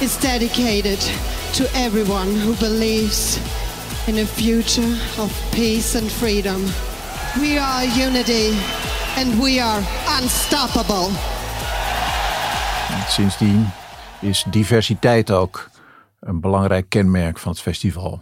is 0.00 0.18
dedicated 0.18 1.12
to 1.52 1.64
everyone 1.64 2.38
who 2.38 2.52
believes 2.58 3.38
in 4.06 4.18
a 4.18 4.26
future 4.26 4.92
of 5.18 5.50
peace 5.50 6.00
and 6.00 6.12
freedom. 6.12 6.62
We 7.40 7.58
are 7.60 7.86
unity 8.08 8.52
and 9.16 9.42
we 9.42 9.62
are 9.62 9.82
unstoppable. 10.20 11.08
Sindsdien 13.08 13.70
is 14.20 14.44
diversiteit 14.50 15.30
ook 15.30 15.72
een 16.24 16.40
belangrijk 16.40 16.88
kenmerk 16.88 17.38
van 17.38 17.52
het 17.52 17.60
festival. 17.60 18.12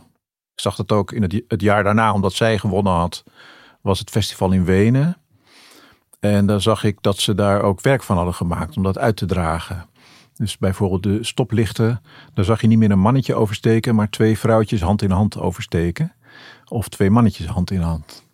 Ik 0.55 0.61
zag 0.61 0.77
dat 0.77 0.93
ook 0.93 1.13
in 1.13 1.23
het, 1.23 1.43
het 1.49 1.61
jaar 1.61 1.85
daarna, 1.85 2.13
omdat 2.13 2.33
zij 2.33 2.59
gewonnen 2.59 2.93
had, 2.93 3.23
was 3.81 3.99
het 3.99 4.11
festival 4.11 4.53
in 4.53 4.65
Wenen. 4.65 5.17
En 6.21 6.47
daar 6.47 6.61
zag 6.61 6.85
ik 6.85 6.99
dat 7.01 7.19
ze 7.19 7.35
daar 7.35 7.63
ook 7.63 7.81
werk 7.81 8.03
van 8.03 8.17
hadden 8.17 8.35
gemaakt 8.35 8.77
om 8.77 8.83
dat 8.83 8.99
uit 8.99 9.17
te 9.17 9.27
dragen. 9.27 9.87
Dus 10.35 10.59
bijvoorbeeld 10.59 11.03
de 11.03 11.25
stoplichten, 11.25 12.03
daar 12.35 12.45
zag 12.45 12.61
je 12.61 12.67
niet 12.67 12.79
meer 12.79 12.91
een 12.91 12.99
mannetje 12.99 13.35
oversteken, 13.35 13.95
maar 13.95 14.11
twee 14.11 14.39
vrouwtjes 14.39 14.81
hand 14.81 15.03
in 15.03 15.11
hand 15.11 15.39
oversteken. 15.39 16.13
Of 16.65 16.89
twee 16.89 17.11
mannetjes 17.11 17.47
hand 17.47 17.71
in 17.71 17.81
hand. 17.81 18.25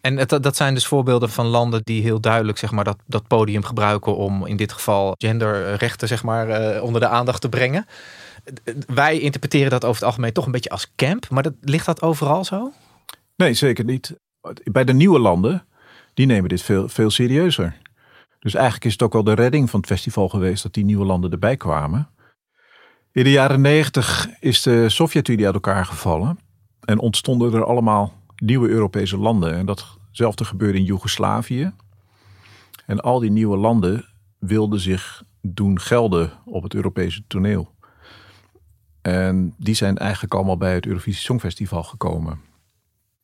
En 0.00 0.16
het, 0.16 0.28
dat 0.28 0.56
zijn 0.56 0.74
dus 0.74 0.86
voorbeelden 0.86 1.30
van 1.30 1.46
landen 1.46 1.80
die 1.84 2.02
heel 2.02 2.20
duidelijk 2.20 2.58
zeg 2.58 2.70
maar, 2.70 2.84
dat, 2.84 2.96
dat 3.06 3.26
podium 3.26 3.64
gebruiken 3.64 4.16
om 4.16 4.46
in 4.46 4.56
dit 4.56 4.72
geval 4.72 5.14
genderrechten 5.18 6.08
zeg 6.08 6.22
maar, 6.22 6.48
eh, 6.48 6.82
onder 6.82 7.00
de 7.00 7.08
aandacht 7.08 7.40
te 7.40 7.48
brengen. 7.48 7.86
Wij 8.86 9.18
interpreteren 9.18 9.70
dat 9.70 9.84
over 9.84 9.96
het 9.96 10.04
algemeen 10.04 10.32
toch 10.32 10.46
een 10.46 10.52
beetje 10.52 10.70
als 10.70 10.92
camp, 10.96 11.28
maar 11.28 11.42
dat, 11.42 11.54
ligt 11.60 11.86
dat 11.86 12.02
overal 12.02 12.44
zo? 12.44 12.72
Nee, 13.36 13.54
zeker 13.54 13.84
niet. 13.84 14.18
Bij 14.64 14.84
de 14.84 14.92
nieuwe 14.92 15.18
landen, 15.18 15.64
die 16.14 16.26
nemen 16.26 16.48
dit 16.48 16.62
veel, 16.62 16.88
veel 16.88 17.10
serieuzer. 17.10 17.76
Dus 18.38 18.54
eigenlijk 18.54 18.84
is 18.84 18.92
het 18.92 19.02
ook 19.02 19.12
wel 19.12 19.24
de 19.24 19.32
redding 19.32 19.70
van 19.70 19.80
het 19.80 19.88
festival 19.88 20.28
geweest 20.28 20.62
dat 20.62 20.74
die 20.74 20.84
nieuwe 20.84 21.04
landen 21.04 21.30
erbij 21.30 21.56
kwamen. 21.56 22.08
In 23.12 23.24
de 23.24 23.30
jaren 23.30 23.60
negentig 23.60 24.28
is 24.40 24.62
de 24.62 24.88
Sovjet-Unie 24.88 25.44
uit 25.44 25.54
elkaar 25.54 25.86
gevallen 25.86 26.38
en 26.84 26.98
ontstonden 26.98 27.54
er 27.54 27.64
allemaal 27.64 28.12
nieuwe 28.36 28.68
Europese 28.68 29.16
landen. 29.16 29.54
En 29.54 29.66
datzelfde 29.66 30.44
gebeurde 30.44 30.78
in 30.78 30.84
Joegoslavië. 30.84 31.72
En 32.86 33.00
al 33.00 33.18
die 33.18 33.30
nieuwe 33.30 33.56
landen 33.56 34.04
wilden 34.38 34.80
zich 34.80 35.22
doen 35.42 35.80
gelden 35.80 36.32
op 36.44 36.62
het 36.62 36.74
Europese 36.74 37.22
toneel. 37.26 37.74
En 39.02 39.54
die 39.56 39.74
zijn 39.74 39.98
eigenlijk 39.98 40.34
allemaal 40.34 40.56
bij 40.56 40.74
het 40.74 40.86
Eurovisie 40.86 41.22
Songfestival 41.22 41.82
gekomen. 41.82 42.40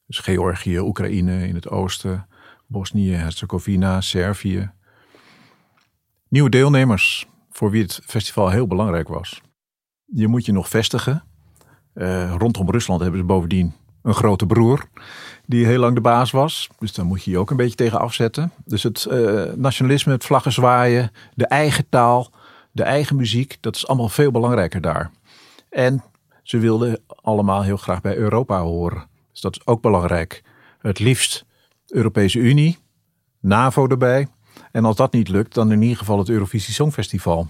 Dus 0.06 0.18
Georgië, 0.18 0.78
Oekraïne 0.78 1.48
in 1.48 1.54
het 1.54 1.68
oosten, 1.68 2.26
Bosnië, 2.66 3.12
Herzegovina, 3.12 4.00
Servië. 4.00 4.70
Nieuwe 6.28 6.50
deelnemers 6.50 7.26
voor 7.50 7.70
wie 7.70 7.82
het 7.82 8.00
festival 8.04 8.50
heel 8.50 8.66
belangrijk 8.66 9.08
was. 9.08 9.42
Je 10.04 10.28
moet 10.28 10.44
je 10.44 10.52
nog 10.52 10.68
vestigen. 10.68 11.24
Eh, 11.92 12.34
rondom 12.38 12.70
Rusland 12.70 13.00
hebben 13.00 13.20
ze 13.20 13.26
bovendien 13.26 13.74
een 14.02 14.14
grote 14.14 14.46
broer 14.46 14.88
die 15.46 15.66
heel 15.66 15.78
lang 15.78 15.94
de 15.94 16.00
baas 16.00 16.30
was. 16.30 16.68
Dus 16.78 16.92
daar 16.92 17.04
moet 17.04 17.24
je 17.24 17.30
je 17.30 17.38
ook 17.38 17.50
een 17.50 17.56
beetje 17.56 17.76
tegen 17.76 18.00
afzetten. 18.00 18.52
Dus 18.64 18.82
het 18.82 19.04
eh, 19.04 19.42
nationalisme, 19.54 20.12
het 20.12 20.24
vlaggen 20.24 20.52
zwaaien, 20.52 21.10
de 21.34 21.46
eigen 21.46 21.88
taal, 21.88 22.30
de 22.72 22.82
eigen 22.82 23.16
muziek, 23.16 23.56
dat 23.60 23.76
is 23.76 23.86
allemaal 23.86 24.08
veel 24.08 24.30
belangrijker 24.30 24.80
daar. 24.80 25.10
En 25.76 26.02
ze 26.42 26.58
wilden 26.58 27.00
allemaal 27.06 27.62
heel 27.62 27.76
graag 27.76 28.00
bij 28.00 28.16
Europa 28.16 28.60
horen. 28.60 29.08
Dus 29.32 29.40
dat 29.40 29.56
is 29.56 29.66
ook 29.66 29.80
belangrijk. 29.80 30.42
Het 30.78 30.98
liefst 30.98 31.44
Europese 31.86 32.38
Unie, 32.38 32.78
NAVO 33.40 33.88
erbij. 33.88 34.28
En 34.72 34.84
als 34.84 34.96
dat 34.96 35.12
niet 35.12 35.28
lukt, 35.28 35.54
dan 35.54 35.72
in 35.72 35.82
ieder 35.82 35.96
geval 35.96 36.18
het 36.18 36.28
Eurovisie 36.28 36.74
Songfestival. 36.74 37.48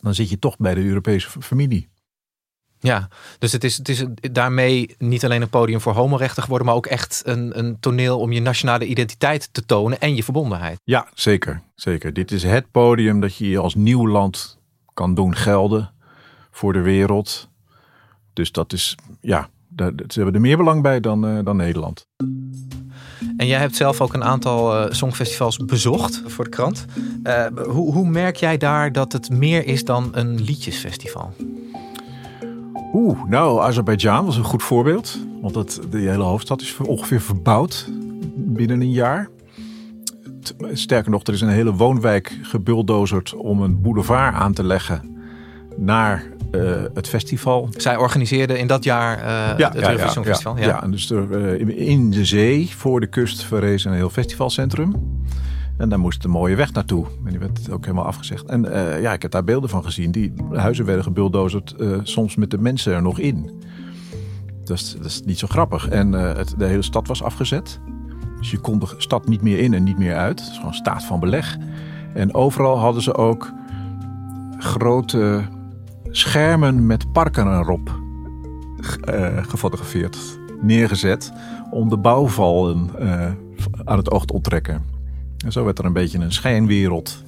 Dan 0.00 0.14
zit 0.14 0.30
je 0.30 0.38
toch 0.38 0.56
bij 0.56 0.74
de 0.74 0.84
Europese 0.84 1.28
familie. 1.40 1.88
Ja, 2.80 3.08
dus 3.38 3.52
het 3.52 3.64
is, 3.64 3.76
het 3.76 3.88
is 3.88 4.04
daarmee 4.20 4.94
niet 4.98 5.24
alleen 5.24 5.42
een 5.42 5.48
podium 5.48 5.80
voor 5.80 5.94
homorechten 5.94 6.42
geworden, 6.42 6.66
maar 6.66 6.76
ook 6.76 6.86
echt 6.86 7.22
een, 7.24 7.58
een 7.58 7.80
toneel 7.80 8.18
om 8.18 8.32
je 8.32 8.40
nationale 8.40 8.86
identiteit 8.86 9.48
te 9.52 9.64
tonen 9.64 10.00
en 10.00 10.14
je 10.14 10.24
verbondenheid. 10.24 10.80
Ja, 10.84 11.08
zeker. 11.14 11.62
zeker. 11.74 12.12
Dit 12.12 12.32
is 12.32 12.42
het 12.42 12.70
podium 12.70 13.20
dat 13.20 13.36
je 13.36 13.48
je 13.48 13.58
als 13.58 13.74
nieuw 13.74 14.08
land 14.08 14.58
kan 14.94 15.14
doen 15.14 15.36
gelden 15.36 15.96
voor 16.58 16.72
de 16.72 16.80
wereld. 16.80 17.48
Dus 18.32 18.52
dat 18.52 18.72
is, 18.72 18.94
ja, 19.20 19.48
daar, 19.68 19.92
ze 20.08 20.14
hebben 20.14 20.34
er 20.34 20.40
meer 20.40 20.56
belang 20.56 20.82
bij 20.82 21.00
dan, 21.00 21.36
uh, 21.36 21.44
dan 21.44 21.56
Nederland. 21.56 22.06
En 23.36 23.46
jij 23.46 23.58
hebt 23.58 23.76
zelf 23.76 24.00
ook 24.00 24.14
een 24.14 24.24
aantal 24.24 24.74
uh, 24.74 24.92
songfestivals 24.92 25.56
bezocht 25.56 26.22
voor 26.26 26.44
de 26.44 26.50
krant. 26.50 26.84
Uh, 27.24 27.46
hoe, 27.66 27.92
hoe 27.92 28.08
merk 28.08 28.36
jij 28.36 28.56
daar 28.56 28.92
dat 28.92 29.12
het 29.12 29.30
meer 29.30 29.66
is 29.66 29.84
dan 29.84 30.08
een 30.12 30.42
liedjesfestival? 30.42 31.32
Oeh, 32.92 33.24
nou, 33.24 33.60
Azerbeidzjan 33.60 34.24
was 34.24 34.36
een 34.36 34.44
goed 34.44 34.62
voorbeeld. 34.62 35.18
Want 35.40 35.54
dat, 35.54 35.80
de 35.90 35.98
hele 35.98 36.22
hoofdstad 36.22 36.60
is 36.60 36.76
ongeveer 36.76 37.20
verbouwd 37.20 37.88
binnen 38.34 38.80
een 38.80 38.92
jaar. 38.92 39.28
Sterker 40.72 41.10
nog, 41.10 41.22
er 41.22 41.34
is 41.34 41.40
een 41.40 41.48
hele 41.48 41.74
woonwijk 41.74 42.38
gebuldozerd 42.42 43.34
om 43.34 43.62
een 43.62 43.80
boulevard 43.80 44.34
aan 44.34 44.52
te 44.52 44.64
leggen 44.64 45.16
naar 45.76 46.36
uh, 46.52 46.82
het 46.94 47.08
festival. 47.08 47.68
Zij 47.76 47.96
organiseerden 47.96 48.58
in 48.58 48.66
dat 48.66 48.84
jaar 48.84 49.18
uh, 49.18 49.24
ja, 49.58 49.70
het 49.70 49.80
ja, 49.80 49.90
ja, 49.90 50.08
Songfestival. 50.08 50.58
Ja, 50.58 50.80
dus 50.80 51.10
er, 51.10 51.58
uh, 51.60 51.88
in 51.88 52.10
de 52.10 52.24
zee 52.24 52.70
voor 52.76 53.00
de 53.00 53.06
kust 53.06 53.42
verrees 53.42 53.84
een 53.84 53.92
heel 53.92 54.10
festivalcentrum. 54.10 54.94
En 55.76 55.88
daar 55.88 56.00
moest 56.00 56.24
een 56.24 56.30
mooie 56.30 56.54
weg 56.54 56.72
naartoe. 56.72 57.06
En 57.24 57.30
die 57.30 57.38
werd 57.38 57.70
ook 57.70 57.84
helemaal 57.84 58.06
afgezegd. 58.06 58.44
En 58.44 58.62
ja, 59.00 59.12
ik 59.12 59.22
heb 59.22 59.30
daar 59.30 59.44
beelden 59.44 59.70
van 59.70 59.84
gezien. 59.84 60.10
Die 60.10 60.32
huizen 60.52 60.84
werden 60.84 61.04
gebulldozerd, 61.04 61.74
uh, 61.78 61.98
soms 62.02 62.36
met 62.36 62.50
de 62.50 62.58
mensen 62.58 62.94
er 62.94 63.02
nog 63.02 63.18
in. 63.18 63.50
Dat 64.68 64.78
is, 64.78 64.94
dat 64.96 65.06
is 65.06 65.22
niet 65.24 65.38
zo 65.38 65.46
grappig. 65.46 65.88
En 65.88 66.14
eh, 66.14 66.36
het, 66.36 66.54
de 66.58 66.64
hele 66.64 66.82
stad 66.82 67.08
was 67.08 67.22
afgezet. 67.22 67.80
Dus 68.38 68.50
je 68.50 68.58
kon 68.58 68.78
de 68.78 68.94
stad 68.96 69.28
niet 69.28 69.42
meer 69.42 69.58
in 69.58 69.74
en 69.74 69.82
niet 69.82 69.98
meer 69.98 70.16
uit. 70.16 70.40
Het 70.40 70.50
is 70.50 70.56
gewoon 70.56 70.74
staat 70.74 71.04
van 71.04 71.20
beleg. 71.20 71.56
En 72.14 72.34
overal 72.34 72.78
hadden 72.78 73.02
ze 73.02 73.14
ook 73.14 73.52
grote 74.58 75.42
schermen 76.10 76.86
met 76.86 77.12
parken 77.12 77.46
erop 77.46 78.00
uh, 79.08 79.44
gefotografeerd, 79.46 80.18
neergezet. 80.60 81.32
Om 81.70 81.88
de 81.88 81.96
bouwvallen 81.96 82.90
uh, 83.00 83.26
aan 83.84 83.96
het 83.96 84.10
oog 84.10 84.24
te 84.24 84.32
onttrekken. 84.32 84.82
En 85.44 85.52
zo 85.52 85.64
werd 85.64 85.78
er 85.78 85.84
een 85.84 85.92
beetje 85.92 86.18
een 86.18 86.32
schijnwereld 86.32 87.22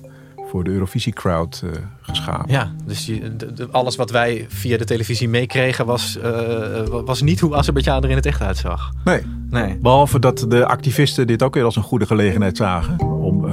voor 0.50 0.64
de 0.64 0.70
Eurovisie-crowd 0.70 1.62
uh, 1.64 1.70
geschapen. 2.00 2.52
Ja, 2.52 2.72
dus 2.86 3.06
je, 3.06 3.36
de, 3.36 3.68
alles 3.70 3.96
wat 3.96 4.10
wij 4.10 4.46
via 4.48 4.78
de 4.78 4.84
televisie 4.84 5.28
meekregen 5.28 5.86
was, 5.86 6.18
was 7.04 7.22
niet 7.22 7.40
hoe 7.40 7.56
Azerbeidzjan 7.56 8.02
er 8.02 8.10
in 8.10 8.16
het 8.16 8.26
echt 8.26 8.40
uitzag. 8.40 8.92
Nee. 9.04 9.22
nee. 9.50 9.76
Behalve 9.76 10.18
dat 10.18 10.44
de 10.48 10.66
activisten 10.66 11.26
dit 11.26 11.42
ook 11.42 11.54
weer 11.54 11.64
als 11.64 11.76
een 11.76 11.82
goede 11.82 12.06
gelegenheid 12.06 12.56
zagen 12.56 13.00
om 13.00 13.46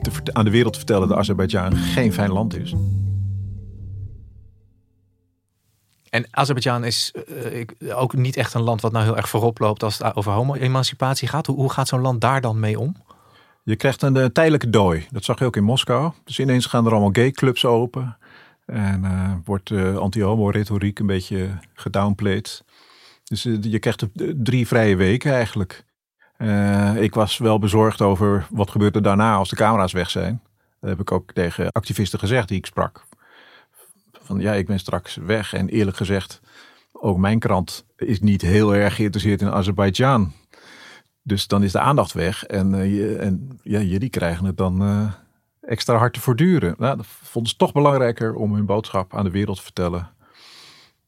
te, 0.00 0.10
aan 0.32 0.44
de 0.44 0.50
wereld 0.50 0.72
te 0.72 0.78
vertellen 0.78 1.08
dat 1.08 1.18
Azerbeidzjan 1.18 1.76
geen 1.76 2.12
fijn 2.12 2.30
land 2.30 2.56
is. 2.58 2.74
En 6.10 6.26
Azerbeidzjan 6.30 6.84
is 6.84 7.12
uh, 7.78 8.00
ook 8.00 8.12
niet 8.12 8.36
echt 8.36 8.54
een 8.54 8.62
land 8.62 8.80
wat 8.80 8.92
nou 8.92 9.04
heel 9.04 9.16
erg 9.16 9.28
voorop 9.28 9.58
loopt 9.58 9.82
als 9.82 9.98
het 9.98 10.16
over 10.16 10.32
homo-emancipatie 10.32 11.28
gaat. 11.28 11.46
Hoe, 11.46 11.56
hoe 11.56 11.72
gaat 11.72 11.88
zo'n 11.88 12.00
land 12.00 12.20
daar 12.20 12.40
dan 12.40 12.60
mee 12.60 12.78
om? 12.78 12.96
Je 13.62 13.76
krijgt 13.76 14.02
een, 14.02 14.16
een, 14.16 14.32
tijdelijke 14.32 14.70
dooi. 14.70 15.06
Dat 15.10 15.24
zag 15.24 15.38
je 15.38 15.44
ook 15.44 15.56
in 15.56 15.64
Moskou. 15.64 16.12
Dus 16.24 16.38
ineens 16.38 16.66
gaan 16.66 16.86
er 16.86 16.90
allemaal 16.90 17.12
gay-clubs 17.12 17.64
open. 17.64 18.16
En 18.66 19.04
uh, 19.04 19.32
wordt 19.44 19.70
uh, 19.70 19.96
anti-homo-retoriek 19.96 20.98
een 20.98 21.06
beetje 21.06 21.48
gedownplayed. 21.74 22.64
Dus 23.24 23.42
je 23.42 23.78
krijgt 23.78 24.06
drie 24.36 24.66
vrije 24.66 24.96
weken 24.96 25.32
eigenlijk. 25.32 25.84
ik 27.00 27.14
was 27.14 27.38
wel 27.38 27.58
bezorgd 27.58 28.00
over 28.00 28.46
wat 28.50 28.70
gebeurt 28.70 28.94
er 28.94 29.02
daarna 29.02 29.34
als 29.34 29.48
de 29.48 29.56
camera's 29.56 29.92
weg 29.92 30.10
zijn. 30.10 30.42
Dat 30.80 30.90
heb 30.90 31.00
ik 31.00 31.12
ook 31.12 31.32
tegen 31.32 31.72
activisten 31.72 32.18
gezegd 32.18 32.48
die 32.48 32.58
ik 32.58 32.66
sprak 32.66 33.07
van 34.28 34.40
ja, 34.40 34.52
ik 34.52 34.66
ben 34.66 34.78
straks 34.78 35.16
weg. 35.16 35.52
En 35.52 35.68
eerlijk 35.68 35.96
gezegd, 35.96 36.40
ook 36.92 37.18
mijn 37.18 37.38
krant 37.38 37.84
is 37.96 38.20
niet 38.20 38.42
heel 38.42 38.74
erg 38.74 38.94
geïnteresseerd 38.94 39.40
in 39.40 39.50
Azerbeidzjan. 39.50 40.32
Dus 41.22 41.46
dan 41.46 41.62
is 41.62 41.72
de 41.72 41.80
aandacht 41.80 42.12
weg. 42.12 42.44
En, 42.44 42.74
uh, 42.74 43.24
en 43.24 43.60
ja, 43.62 43.80
jullie 43.80 44.08
krijgen 44.08 44.44
het 44.44 44.56
dan 44.56 44.82
uh, 44.82 45.12
extra 45.60 45.96
hard 45.96 46.12
te 46.12 46.20
voortduren. 46.20 46.74
Nou, 46.78 46.96
dat 46.96 47.06
vonden 47.06 47.50
ze 47.50 47.56
toch 47.56 47.72
belangrijker 47.72 48.34
om 48.34 48.54
hun 48.54 48.66
boodschap 48.66 49.14
aan 49.14 49.24
de 49.24 49.30
wereld 49.30 49.56
te 49.56 49.62
vertellen 49.62 50.16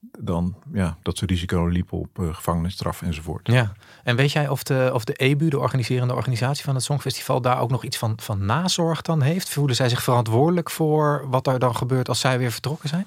dan 0.00 0.54
ja, 0.72 0.96
dat 1.02 1.18
ze 1.18 1.26
risico 1.26 1.66
liepen 1.66 1.98
op 1.98 2.18
uh, 2.18 2.34
gevangenisstraf 2.34 3.02
enzovoort. 3.02 3.46
Ja, 3.46 3.72
en 4.04 4.16
weet 4.16 4.32
jij 4.32 4.48
of 4.48 4.62
de, 4.62 4.90
of 4.94 5.04
de 5.04 5.12
EBU, 5.12 5.48
de 5.48 5.58
organiserende 5.58 6.14
organisatie 6.14 6.64
van 6.64 6.74
het 6.74 6.84
Songfestival, 6.84 7.40
daar 7.40 7.60
ook 7.60 7.70
nog 7.70 7.84
iets 7.84 7.98
van, 7.98 8.12
van 8.16 8.44
nazorg 8.46 9.02
dan 9.02 9.20
heeft? 9.22 9.48
Voelen 9.48 9.76
zij 9.76 9.88
zich 9.88 10.02
verantwoordelijk 10.02 10.70
voor 10.70 11.24
wat 11.28 11.46
er 11.46 11.58
dan 11.58 11.76
gebeurt 11.76 12.08
als 12.08 12.20
zij 12.20 12.38
weer 12.38 12.52
vertrokken 12.52 12.88
zijn? 12.88 13.06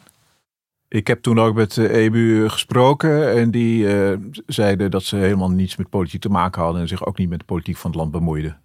Ik 0.87 1.07
heb 1.07 1.21
toen 1.21 1.39
ook 1.39 1.55
met 1.55 1.73
de 1.73 1.89
EBU 1.89 2.49
gesproken 2.49 3.33
en 3.33 3.51
die 3.51 3.83
uh, 3.83 4.17
zeiden 4.45 4.91
dat 4.91 5.03
ze 5.03 5.15
helemaal 5.15 5.51
niets 5.51 5.75
met 5.75 5.89
politiek 5.89 6.21
te 6.21 6.29
maken 6.29 6.61
hadden 6.61 6.81
en 6.81 6.87
zich 6.87 7.05
ook 7.05 7.17
niet 7.17 7.29
met 7.29 7.39
de 7.39 7.45
politiek 7.45 7.77
van 7.77 7.89
het 7.89 7.99
land 7.99 8.11
bemoeiden. 8.11 8.61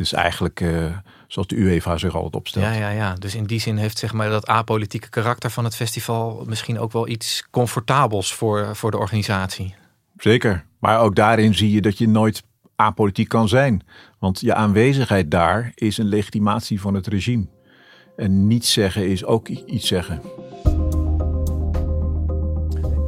Dus 0.00 0.12
eigenlijk 0.12 0.60
uh, 0.60 0.96
zoals 1.26 1.48
de 1.48 1.56
UEFA 1.56 1.98
zich 1.98 2.14
altijd 2.14 2.36
opstelt. 2.36 2.64
Ja, 2.64 2.72
ja, 2.72 2.90
ja. 2.90 3.14
Dus 3.14 3.34
in 3.34 3.44
die 3.44 3.60
zin 3.60 3.76
heeft 3.76 3.98
zeg 3.98 4.12
maar, 4.12 4.28
dat 4.28 4.46
apolitieke 4.46 5.08
karakter 5.08 5.50
van 5.50 5.64
het 5.64 5.76
festival 5.76 6.44
misschien 6.46 6.78
ook 6.78 6.92
wel 6.92 7.08
iets 7.08 7.46
comfortabels 7.50 8.34
voor, 8.34 8.76
voor 8.76 8.90
de 8.90 8.98
organisatie. 8.98 9.74
Zeker. 10.16 10.64
Maar 10.78 11.00
ook 11.00 11.14
daarin 11.14 11.54
zie 11.54 11.72
je 11.72 11.80
dat 11.80 11.98
je 11.98 12.08
nooit 12.08 12.42
apolitiek 12.76 13.28
kan 13.28 13.48
zijn. 13.48 13.82
Want 14.18 14.40
je 14.40 14.54
aanwezigheid 14.54 15.30
daar 15.30 15.72
is 15.74 15.98
een 15.98 16.08
legitimatie 16.08 16.80
van 16.80 16.94
het 16.94 17.06
regime. 17.06 17.46
En 18.16 18.46
niets 18.46 18.72
zeggen 18.72 19.08
is 19.08 19.24
ook 19.24 19.48
iets 19.48 19.86
zeggen. 19.86 20.22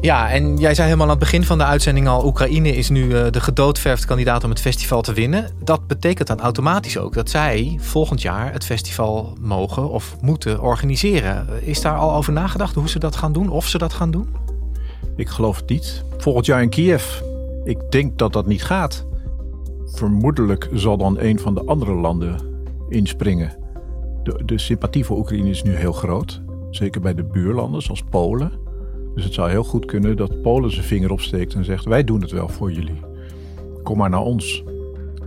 Ja, 0.03 0.31
en 0.31 0.57
jij 0.57 0.75
zei 0.75 0.87
helemaal 0.87 1.07
aan 1.07 1.17
het 1.17 1.23
begin 1.23 1.45
van 1.45 1.59
de 1.59 1.65
uitzending 1.65 2.09
al... 2.09 2.27
Oekraïne 2.27 2.77
is 2.77 2.88
nu 2.88 3.05
uh, 3.05 3.27
de 3.31 3.41
gedoodverfd 3.41 4.05
kandidaat 4.05 4.45
om 4.45 4.51
het 4.51 4.61
festival 4.61 5.03
te 5.03 5.12
winnen. 5.12 5.51
Dat 5.65 5.87
betekent 5.87 6.29
dan 6.29 6.41
automatisch 6.41 6.99
ook 6.99 7.15
dat 7.15 7.31
zij 7.31 7.79
volgend 7.81 8.23
jaar 8.23 8.53
het 8.53 8.65
festival 8.65 9.37
mogen 9.41 9.91
of 9.91 10.17
moeten 10.21 10.61
organiseren. 10.61 11.47
Is 11.61 11.81
daar 11.81 11.97
al 11.97 12.15
over 12.15 12.33
nagedacht 12.33 12.75
hoe 12.75 12.88
ze 12.88 12.99
dat 12.99 13.17
gaan 13.17 13.33
doen? 13.33 13.49
Of 13.49 13.67
ze 13.67 13.79
dat 13.79 13.93
gaan 13.93 14.11
doen? 14.11 14.29
Ik 15.17 15.29
geloof 15.29 15.57
het 15.57 15.69
niet. 15.69 16.05
Volgend 16.19 16.47
jaar 16.47 16.62
in 16.62 16.71
Kiev. 16.71 17.21
Ik 17.65 17.79
denk 17.91 18.19
dat 18.19 18.33
dat 18.33 18.47
niet 18.47 18.65
gaat. 18.65 19.07
Vermoedelijk 19.85 20.69
zal 20.73 20.97
dan 20.97 21.19
een 21.19 21.38
van 21.38 21.55
de 21.55 21.65
andere 21.65 21.95
landen 21.95 22.41
inspringen. 22.88 23.57
De, 24.23 24.43
de 24.45 24.59
sympathie 24.59 25.05
voor 25.05 25.19
Oekraïne 25.19 25.51
is 25.51 25.62
nu 25.62 25.75
heel 25.75 25.93
groot. 25.93 26.43
Zeker 26.71 27.01
bij 27.01 27.15
de 27.15 27.25
buurlanden 27.25 27.83
zoals 27.83 28.03
Polen. 28.11 28.62
Dus 29.14 29.25
het 29.25 29.35
zou 29.35 29.51
heel 29.51 29.64
goed 29.64 29.85
kunnen 29.85 30.16
dat 30.16 30.42
Polen 30.42 30.72
zijn 30.72 30.85
vinger 30.85 31.11
opsteekt 31.11 31.55
en 31.55 31.64
zegt: 31.64 31.85
Wij 31.85 32.05
doen 32.05 32.20
het 32.20 32.31
wel 32.31 32.48
voor 32.48 32.72
jullie. 32.72 33.01
Kom 33.83 33.98
maar 33.98 34.11
naar 34.11 34.20
ons. 34.20 34.64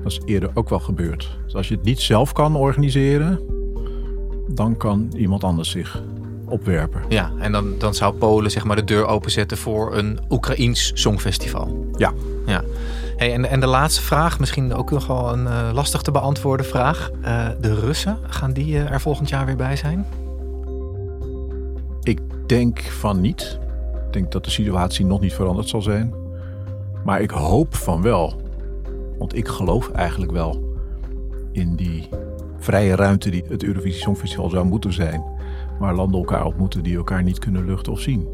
Dat 0.04 0.12
is 0.12 0.22
eerder 0.26 0.50
ook 0.54 0.70
wel 0.70 0.80
gebeurd. 0.80 1.38
Dus 1.46 1.56
als 1.56 1.68
je 1.68 1.76
het 1.76 1.84
niet 1.84 2.00
zelf 2.00 2.32
kan 2.32 2.56
organiseren, 2.56 3.40
dan 4.48 4.78
kan 4.78 5.12
iemand 5.16 5.44
anders 5.44 5.70
zich 5.70 6.04
opwerpen. 6.46 7.02
Ja, 7.10 7.32
en 7.40 7.52
dan, 7.52 7.74
dan 7.78 7.94
zou 7.94 8.14
Polen 8.14 8.52
zeg 8.52 8.64
maar 8.64 8.76
de 8.76 8.84
deur 8.84 9.06
openzetten 9.06 9.58
voor 9.58 9.96
een 9.96 10.20
Oekraïns 10.30 10.92
songfestival. 10.94 11.90
Ja. 11.98 12.14
ja. 12.46 12.64
Hey, 13.18 13.34
en, 13.34 13.50
en 13.50 13.60
de 13.60 13.68
laatste 13.68 14.02
vraag, 14.02 14.40
misschien 14.40 14.74
ook 14.74 14.92
nog 14.92 15.08
wel 15.08 15.34
een 15.34 15.44
uh, 15.44 15.70
lastig 15.74 16.02
te 16.02 16.12
beantwoorden 16.12 16.66
vraag. 16.66 17.12
Uh, 17.22 17.48
de 17.62 17.80
Russen, 17.80 18.18
gaan 18.28 18.54
die 18.54 18.74
uh, 18.74 18.92
er 18.92 19.02
volgend 19.02 19.30
jaar 19.30 19.46
weer 19.46 19.56
bij 19.56 19.76
zijn? 19.76 20.06
Ik 22.04 22.20
denk 22.48 22.82
van 22.82 23.22
niet 23.22 23.60
denk 24.16 24.32
dat 24.32 24.44
de 24.44 24.50
situatie 24.50 25.06
nog 25.06 25.20
niet 25.20 25.34
veranderd 25.34 25.68
zal 25.68 25.82
zijn. 25.82 26.14
Maar 27.04 27.22
ik 27.22 27.30
hoop 27.30 27.76
van 27.76 28.02
wel. 28.02 28.42
Want 29.18 29.36
ik 29.36 29.48
geloof 29.48 29.90
eigenlijk 29.92 30.32
wel 30.32 30.78
in 31.52 31.76
die 31.76 32.10
vrije 32.58 32.96
ruimte 32.96 33.30
die 33.30 33.44
het 33.48 33.64
Eurovisie 33.64 34.02
Songfestival 34.02 34.50
zou 34.50 34.66
moeten 34.66 34.94
zijn. 34.94 35.24
Waar 35.80 35.96
landen 35.96 36.20
elkaar 36.20 36.46
ontmoeten 36.46 36.84
die 36.84 36.98
elkaar 36.98 37.24
niet 37.24 37.40
kunnen 37.40 37.66
luchten 37.66 37.92
of 37.92 38.00
zien. 38.00 38.28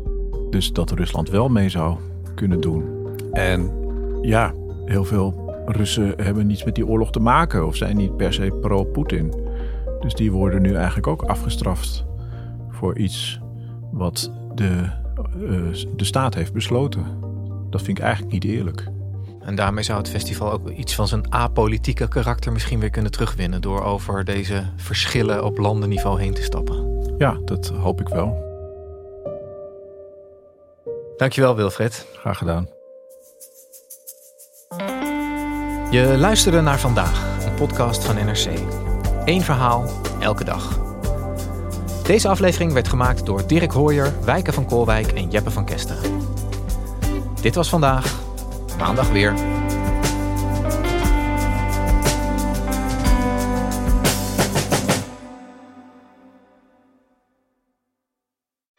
Dus 0.49 0.73
dat 0.73 0.91
Rusland 0.91 1.29
wel 1.29 1.49
mee 1.49 1.69
zou 1.69 1.97
kunnen 2.35 2.61
doen. 2.61 2.83
En 3.31 3.71
ja, 4.21 4.53
heel 4.85 5.03
veel 5.03 5.53
Russen 5.65 6.13
hebben 6.17 6.47
niets 6.47 6.63
met 6.63 6.75
die 6.75 6.87
oorlog 6.87 7.11
te 7.11 7.19
maken 7.19 7.67
of 7.67 7.75
zijn 7.75 7.97
niet 7.97 8.17
per 8.17 8.33
se 8.33 8.57
pro-Poetin. 8.61 9.33
Dus 9.99 10.13
die 10.13 10.31
worden 10.31 10.61
nu 10.61 10.73
eigenlijk 10.73 11.07
ook 11.07 11.21
afgestraft 11.21 12.05
voor 12.69 12.97
iets 12.97 13.39
wat 13.91 14.31
de 14.55 15.00
de 15.95 16.05
staat 16.05 16.33
heeft 16.33 16.53
besloten. 16.53 17.05
Dat 17.69 17.81
vind 17.81 17.97
ik 17.97 18.03
eigenlijk 18.03 18.33
niet 18.33 18.43
eerlijk. 18.43 18.87
En 19.41 19.55
daarmee 19.55 19.83
zou 19.83 19.97
het 19.97 20.09
festival 20.09 20.51
ook 20.51 20.69
iets 20.69 20.95
van 20.95 21.07
zijn 21.07 21.33
apolitieke 21.33 22.07
karakter 22.07 22.51
misschien 22.51 22.79
weer 22.79 22.89
kunnen 22.89 23.11
terugwinnen. 23.11 23.61
door 23.61 23.83
over 23.83 24.23
deze 24.25 24.63
verschillen 24.75 25.43
op 25.43 25.57
landenniveau 25.57 26.21
heen 26.21 26.33
te 26.33 26.43
stappen. 26.43 26.99
Ja, 27.17 27.39
dat 27.45 27.67
hoop 27.67 28.01
ik 28.01 28.07
wel. 28.07 28.49
Dankjewel, 31.17 31.55
Wilfred. 31.55 32.07
Graag 32.13 32.37
gedaan. 32.37 32.67
Je 35.91 36.15
luisterde 36.17 36.61
naar 36.61 36.79
vandaag, 36.79 37.45
een 37.45 37.53
podcast 37.53 38.03
van 38.03 38.15
NRC. 38.15 38.47
Eén 39.25 39.41
verhaal, 39.41 39.89
elke 40.19 40.43
dag. 40.43 40.90
Deze 42.03 42.27
aflevering 42.27 42.73
werd 42.73 42.87
gemaakt 42.87 43.25
door 43.25 43.47
Dirk 43.47 43.71
Hooyer, 43.71 44.13
Wijken 44.25 44.53
van 44.53 44.65
Koolwijk 44.65 45.11
en 45.11 45.29
Jeppe 45.29 45.51
van 45.51 45.65
Kesteren. 45.65 46.21
Dit 47.41 47.55
was 47.55 47.69
vandaag, 47.69 48.19
maandag 48.77 49.11
weer. 49.11 49.33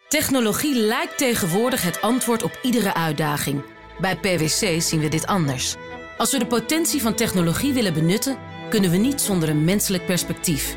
Technologie 0.09 0.75
lijkt 0.77 1.19
tegenwoordig 1.19 1.83
het 1.83 2.01
antwoord 2.01 2.43
op 2.43 2.59
iedere 2.63 2.95
uitdaging. 2.95 3.63
Bij 4.01 4.17
PwC 4.17 4.83
zien 4.83 5.01
we 5.01 5.09
dit 5.09 5.27
anders. 5.27 5.77
Als 6.17 6.33
we 6.33 6.39
de 6.39 6.47
potentie 6.47 7.03
van 7.03 7.15
technologie 7.15 7.73
willen 7.73 7.93
benutten, 7.93 8.37
kunnen 8.69 8.91
we 8.91 8.97
niet 8.97 9.21
zonder 9.21 9.49
een 9.49 9.65
menselijk 9.65 10.07
perspectief. 10.07 10.77